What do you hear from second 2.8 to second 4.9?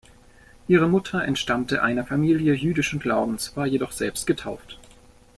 Glaubens, war jedoch selbst getauft.